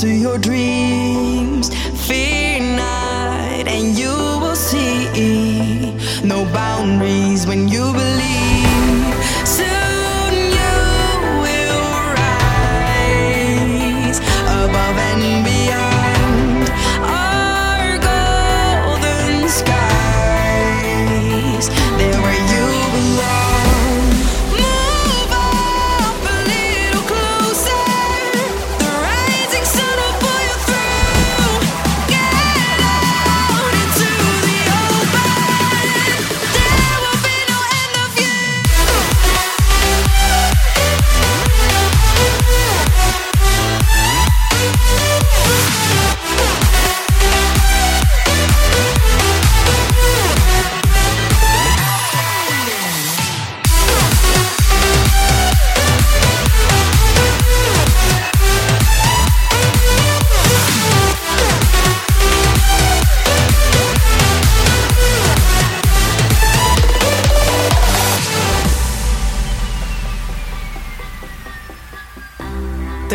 [0.00, 0.79] To your dreams.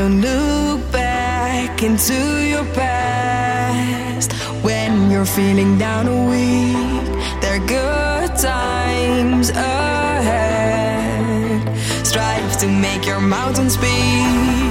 [0.09, 2.13] Look back into
[2.45, 4.33] your past
[4.63, 7.05] when you're feeling down a week,
[7.41, 10.45] There are good times ahead.
[12.05, 14.64] Strive to make your mountains big.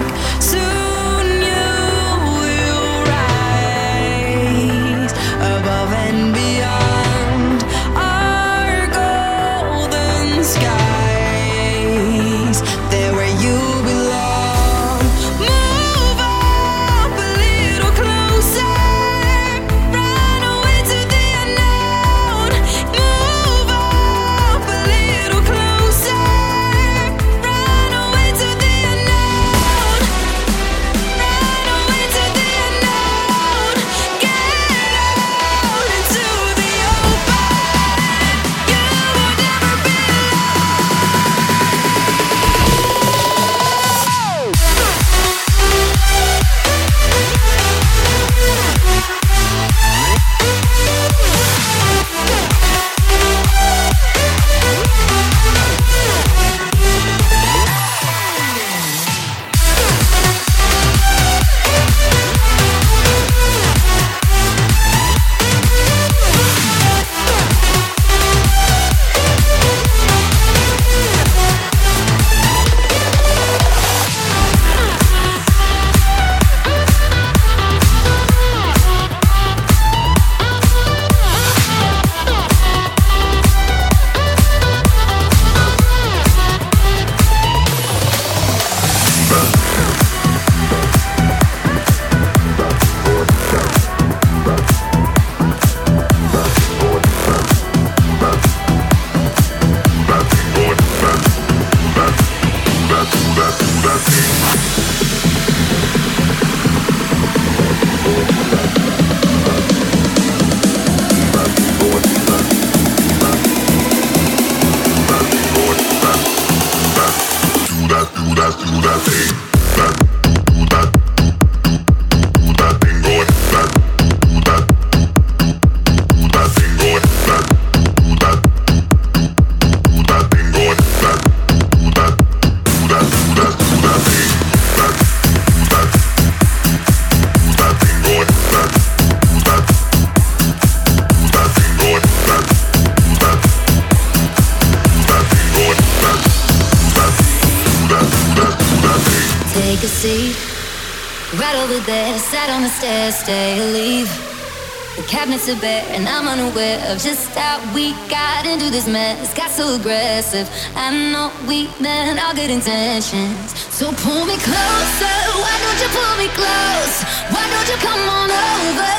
[156.35, 159.33] Unaware of just how we got into this mess.
[159.35, 160.51] Got so aggressive.
[160.75, 163.55] I know we meant all good intentions.
[163.71, 165.17] So pull me closer.
[165.45, 166.95] Why don't you pull me close?
[167.31, 168.94] Why don't you come on over?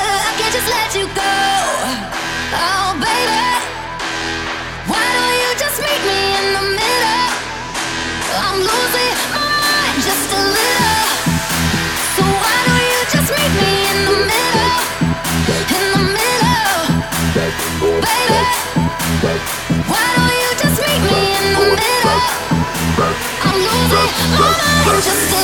[25.02, 25.35] just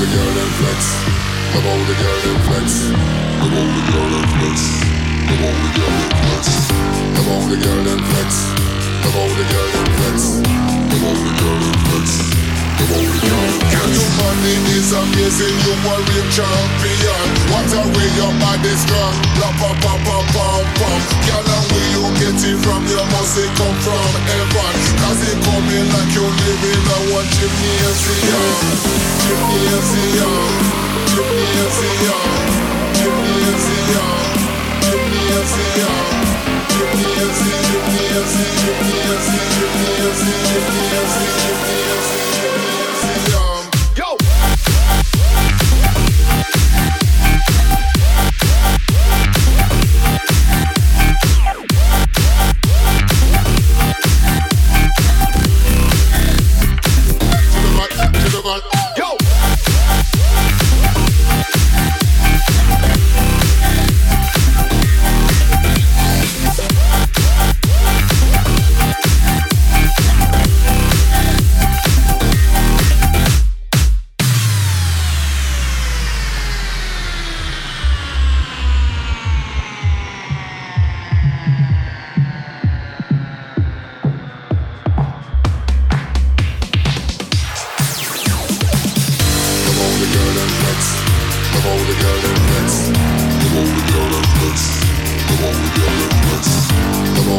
[0.00, 0.80] the girl and flex.
[1.52, 2.88] Come on, the girl and flex.
[3.40, 4.58] Come on, the girl and flex.
[5.28, 6.46] Come on, the girl and flex.
[7.16, 8.30] Come on, the girl and flex.
[9.04, 10.18] Come on, the girl and flex.
[10.90, 12.29] Come on, the girl and flex.
[12.80, 17.26] Your body is amazing, you are real champion.
[17.52, 21.02] What a way your body strong, la pa pa pa pam.
[21.26, 24.74] Girl, and where you get it from, you must it come from heaven.
[25.02, 28.64] Cause it coming like you live in a one gymnasium,
[29.28, 30.48] gymnasium,
[31.12, 32.24] gymnasium,
[32.96, 34.40] gymnasium, gymnasium.
[34.80, 36.02] Gymnasium,
[36.72, 39.58] gymnasium, gymnasium, gymnasium,
[40.00, 40.64] gymnasium,
[41.40, 42.29] gymnasium.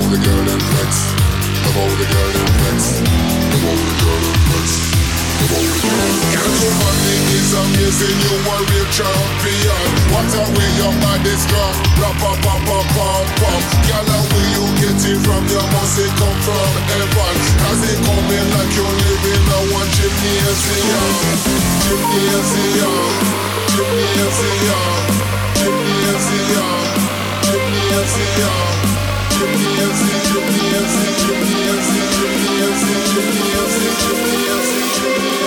[0.01, 1.13] all the golden flecks,
[1.61, 4.75] of all the golden flecks, of all the golden flecks.
[5.41, 9.85] Can't you money is amazing, you are real champion.
[10.09, 12.77] What a way your body's gone, rap pa pa pa
[14.33, 16.71] where you get it from, your must come from?
[16.89, 17.37] Heaven
[17.85, 21.13] it coming like you're living on one gymnasium
[21.85, 23.05] Gymnasium,
[23.77, 24.97] gymnasium,
[25.61, 26.89] gymnasium,
[27.45, 29.00] gymnasium
[29.43, 29.55] Thank
[35.35, 35.40] you.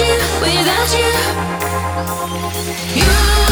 [0.00, 1.10] you, without you.
[3.00, 3.45] You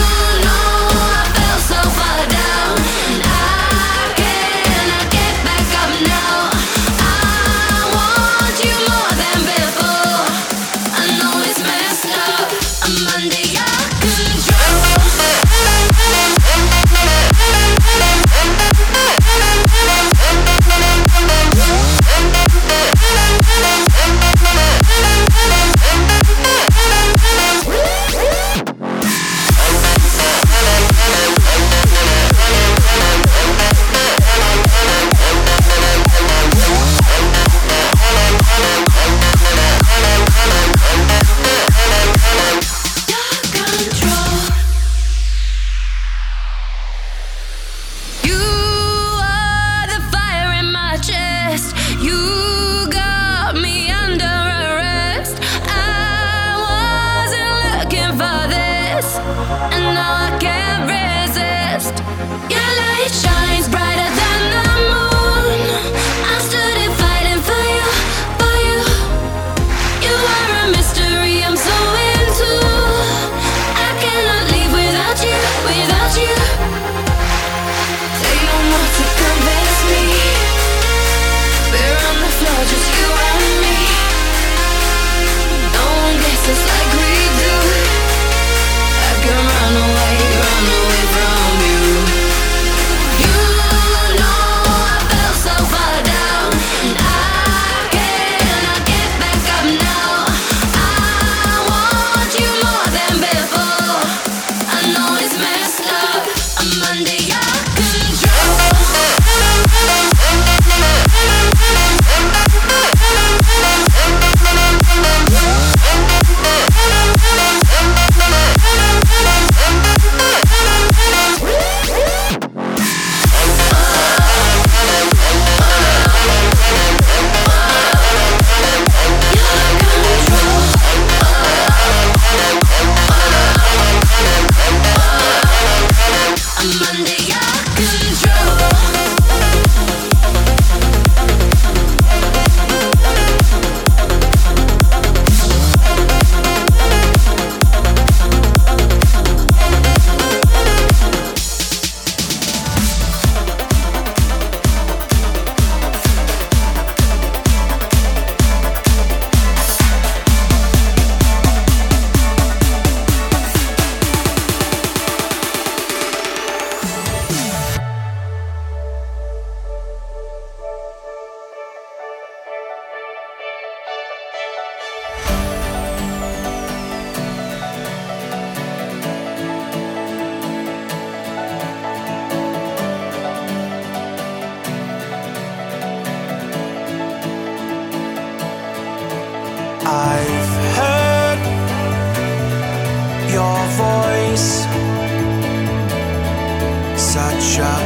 [196.97, 197.77] Such a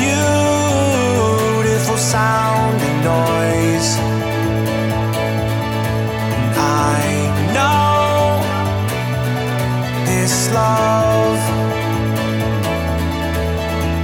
[0.00, 3.90] beautiful sound and noise.
[6.34, 7.00] And I
[7.56, 8.40] know
[10.06, 11.40] this love.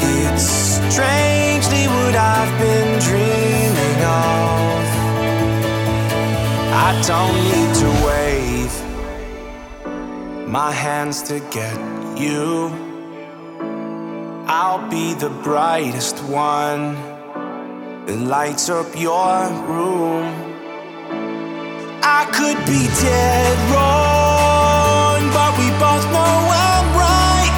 [0.03, 0.49] It's
[0.93, 4.85] strangely what I've been dreaming of.
[6.87, 8.24] I don't need to wait
[10.55, 11.77] my hands to get
[12.17, 12.71] you.
[14.47, 16.95] I'll be the brightest one
[18.07, 19.35] that lights up your
[19.71, 20.25] room.
[22.19, 26.37] I could be dead wrong, but we both know
[26.71, 27.55] I'm right.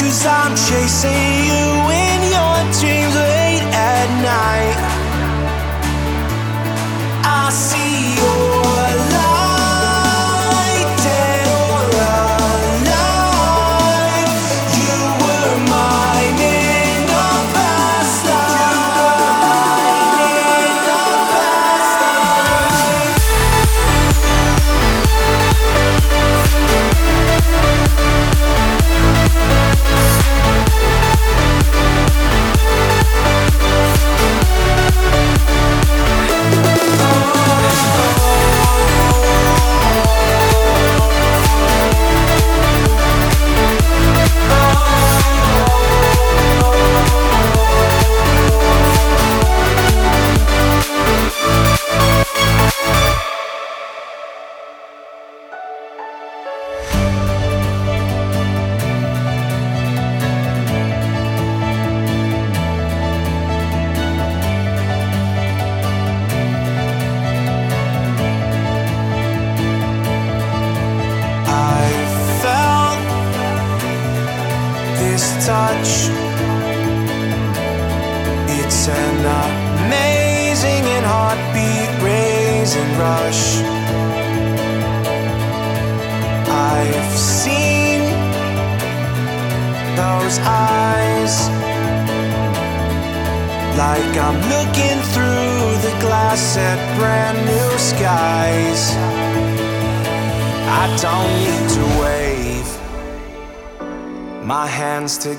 [0.00, 1.66] Cause I'm chasing you
[2.02, 4.78] in your dreams late at night.
[7.22, 8.53] I see your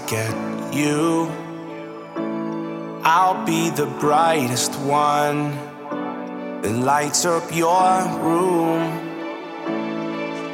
[0.07, 0.33] get
[0.73, 1.27] you.
[3.03, 5.51] I'll be the brightest one
[6.61, 8.81] that lights up your room.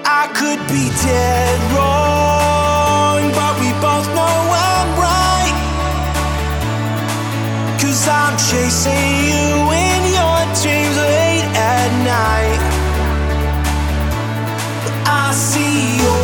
[0.06, 4.38] I could be dead wrong, but we both know
[4.68, 5.58] I'm right.
[7.82, 9.48] Cause I'm chasing you
[9.88, 12.62] in your dreams late at night.
[15.06, 16.21] I see your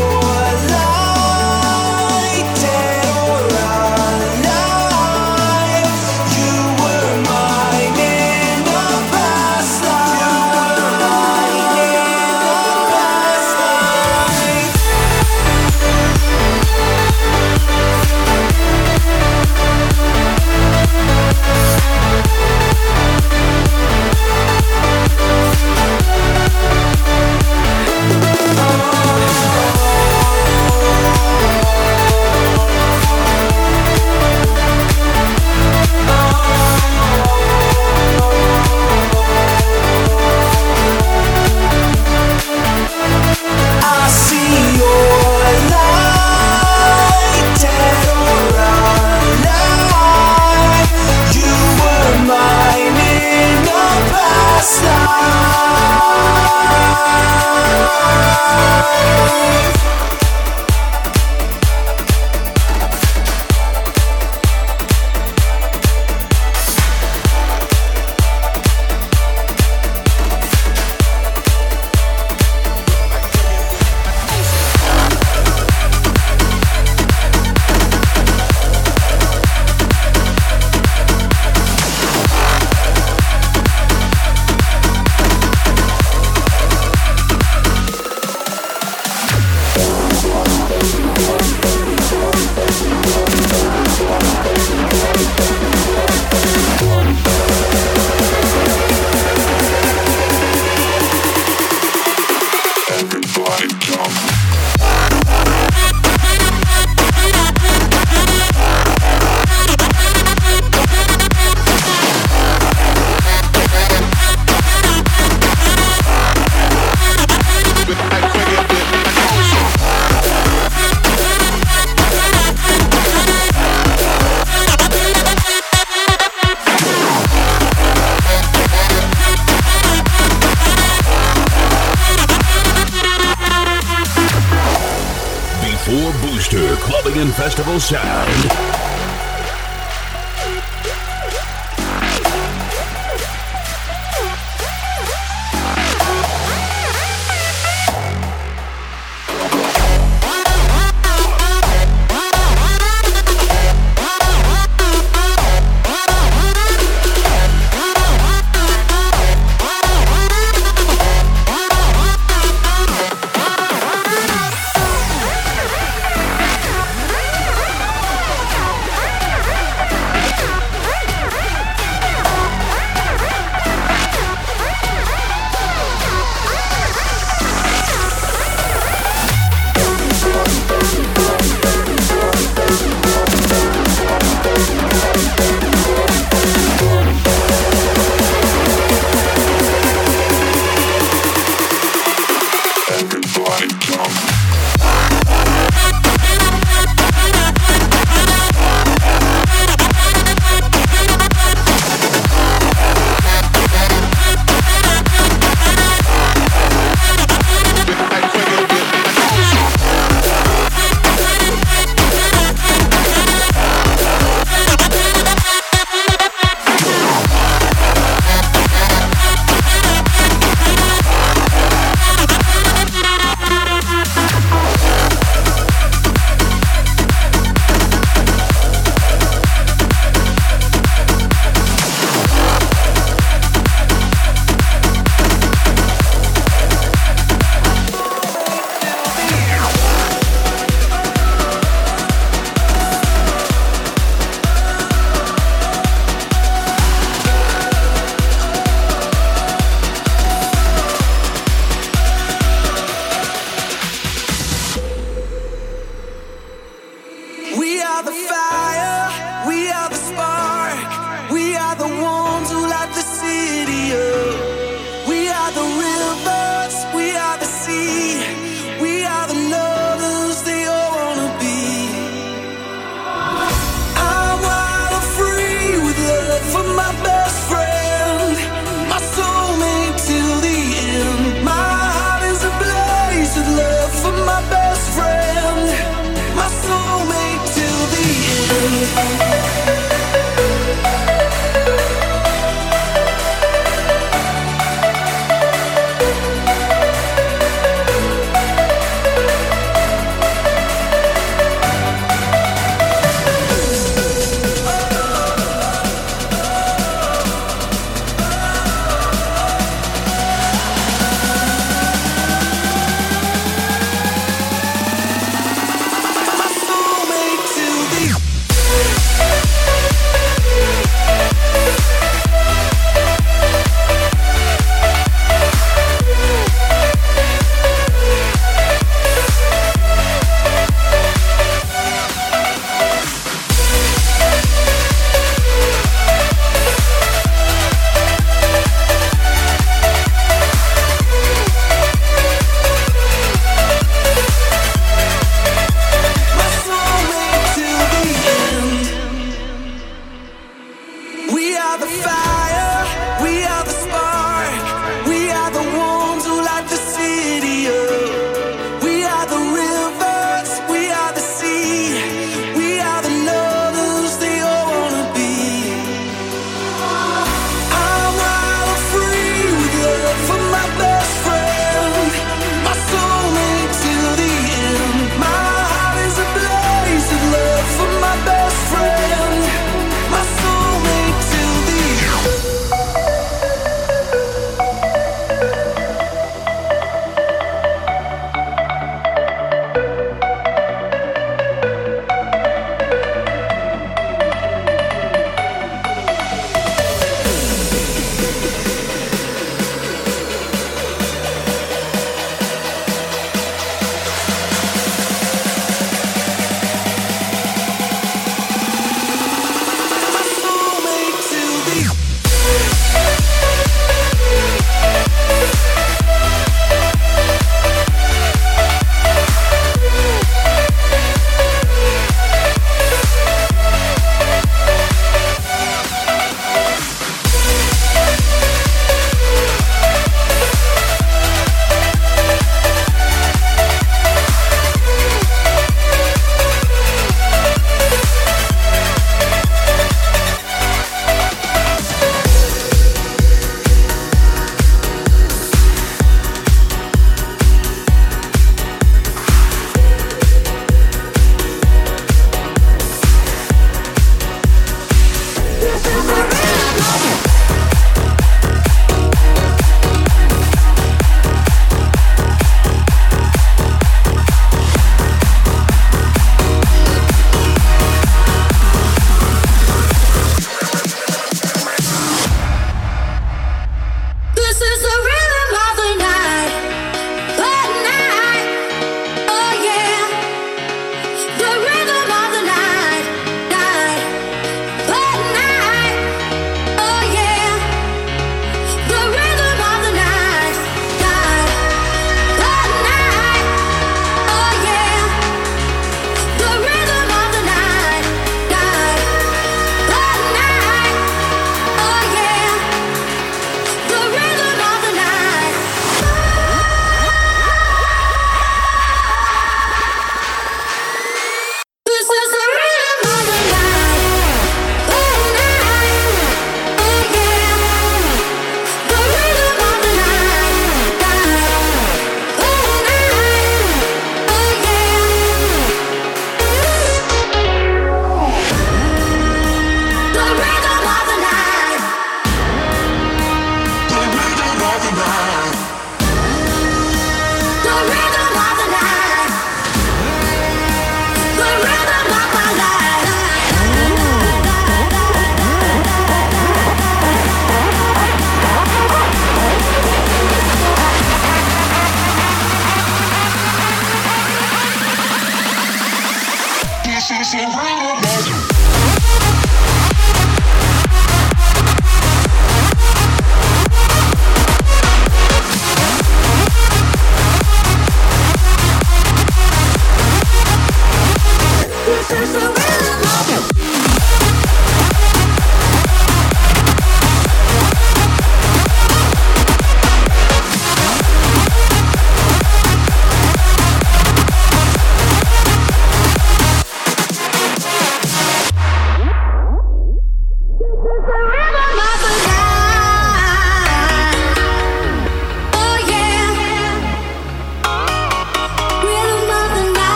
[137.80, 138.27] Sound.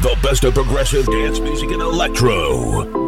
[0.00, 3.03] The best of progressive dance music and electro.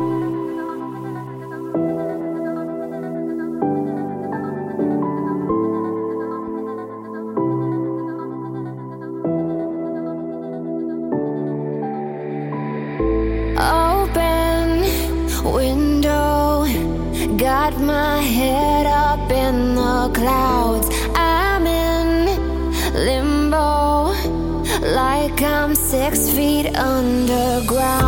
[26.11, 28.06] six feet underground.